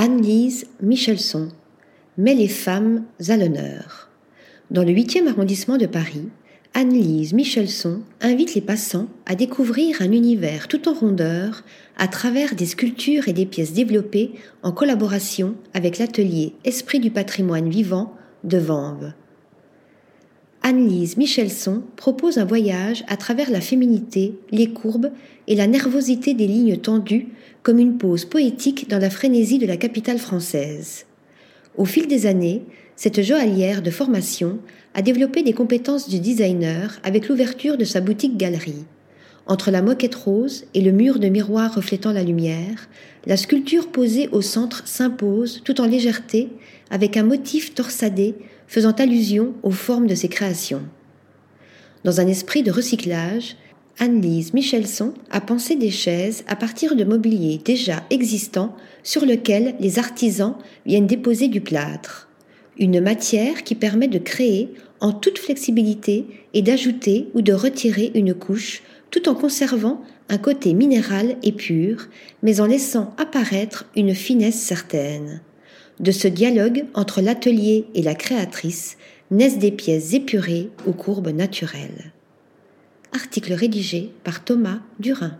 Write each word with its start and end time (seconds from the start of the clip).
Anne-Lise 0.00 0.68
Michelson 0.80 1.48
met 2.18 2.36
les 2.36 2.46
femmes 2.46 3.02
à 3.26 3.36
l'honneur. 3.36 4.08
Dans 4.70 4.84
le 4.84 4.92
8e 4.92 5.26
arrondissement 5.26 5.76
de 5.76 5.86
Paris, 5.86 6.28
Anne-Lise 6.72 7.32
Michelson 7.32 8.02
invite 8.20 8.54
les 8.54 8.60
passants 8.60 9.08
à 9.26 9.34
découvrir 9.34 10.00
un 10.00 10.12
univers 10.12 10.68
tout 10.68 10.88
en 10.88 10.94
rondeur 10.94 11.64
à 11.96 12.06
travers 12.06 12.54
des 12.54 12.66
sculptures 12.66 13.26
et 13.26 13.32
des 13.32 13.44
pièces 13.44 13.72
développées 13.72 14.34
en 14.62 14.70
collaboration 14.70 15.56
avec 15.74 15.98
l'atelier 15.98 16.52
Esprit 16.64 17.00
du 17.00 17.10
patrimoine 17.10 17.68
vivant 17.68 18.14
de 18.44 18.58
Vanves. 18.58 19.14
Anne-Lise 20.62 21.16
Michelson 21.16 21.82
propose 21.96 22.38
un 22.38 22.44
voyage 22.44 23.04
à 23.08 23.16
travers 23.16 23.50
la 23.50 23.60
féminité, 23.60 24.34
les 24.50 24.70
courbes 24.70 25.10
et 25.46 25.54
la 25.54 25.66
nervosité 25.66 26.34
des 26.34 26.46
lignes 26.46 26.76
tendues 26.76 27.28
comme 27.62 27.78
une 27.78 27.96
pause 27.96 28.24
poétique 28.24 28.88
dans 28.88 28.98
la 28.98 29.10
frénésie 29.10 29.58
de 29.58 29.66
la 29.66 29.76
capitale 29.76 30.18
française. 30.18 31.06
Au 31.76 31.84
fil 31.84 32.06
des 32.06 32.26
années, 32.26 32.62
cette 32.96 33.22
joaillière 33.22 33.82
de 33.82 33.90
formation 33.90 34.58
a 34.94 35.02
développé 35.02 35.42
des 35.42 35.52
compétences 35.52 36.10
de 36.10 36.18
designer 36.18 36.98
avec 37.04 37.28
l'ouverture 37.28 37.76
de 37.76 37.84
sa 37.84 38.00
boutique-galerie. 38.00 38.84
Entre 39.48 39.70
la 39.70 39.80
moquette 39.80 40.14
rose 40.14 40.66
et 40.74 40.82
le 40.82 40.92
mur 40.92 41.18
de 41.18 41.28
miroir 41.28 41.74
reflétant 41.74 42.12
la 42.12 42.22
lumière, 42.22 42.90
la 43.24 43.38
sculpture 43.38 43.88
posée 43.88 44.28
au 44.30 44.42
centre 44.42 44.86
s'impose 44.86 45.62
tout 45.64 45.80
en 45.80 45.86
légèreté 45.86 46.50
avec 46.90 47.16
un 47.16 47.22
motif 47.22 47.74
torsadé 47.74 48.34
faisant 48.66 48.92
allusion 48.92 49.54
aux 49.62 49.70
formes 49.70 50.06
de 50.06 50.14
ses 50.14 50.28
créations. 50.28 50.82
Dans 52.04 52.20
un 52.20 52.26
esprit 52.26 52.62
de 52.62 52.70
recyclage, 52.70 53.56
Anne-Lise 53.98 54.52
Michelson 54.52 55.14
a 55.30 55.40
pensé 55.40 55.76
des 55.76 55.90
chaises 55.90 56.44
à 56.46 56.54
partir 56.54 56.94
de 56.94 57.04
mobilier 57.04 57.58
déjà 57.64 58.04
existant 58.10 58.76
sur 59.02 59.24
lequel 59.24 59.74
les 59.80 59.98
artisans 59.98 60.56
viennent 60.84 61.06
déposer 61.06 61.48
du 61.48 61.62
plâtre. 61.62 62.27
Une 62.78 63.00
matière 63.00 63.64
qui 63.64 63.74
permet 63.74 64.08
de 64.08 64.18
créer 64.18 64.72
en 65.00 65.12
toute 65.12 65.38
flexibilité 65.38 66.26
et 66.54 66.62
d'ajouter 66.62 67.28
ou 67.34 67.42
de 67.42 67.52
retirer 67.52 68.12
une 68.14 68.34
couche 68.34 68.82
tout 69.10 69.28
en 69.28 69.34
conservant 69.34 70.02
un 70.28 70.38
côté 70.38 70.74
minéral 70.74 71.36
et 71.42 71.52
pur, 71.52 72.08
mais 72.42 72.60
en 72.60 72.66
laissant 72.66 73.14
apparaître 73.16 73.86
une 73.96 74.14
finesse 74.14 74.60
certaine. 74.60 75.40
De 75.98 76.12
ce 76.12 76.28
dialogue 76.28 76.84
entre 76.94 77.20
l'atelier 77.20 77.86
et 77.94 78.02
la 78.02 78.14
créatrice 78.14 78.96
naissent 79.30 79.58
des 79.58 79.72
pièces 79.72 80.14
épurées 80.14 80.70
aux 80.86 80.92
courbes 80.92 81.34
naturelles. 81.34 82.12
Article 83.12 83.54
rédigé 83.54 84.10
par 84.22 84.44
Thomas 84.44 84.78
Durin. 85.00 85.38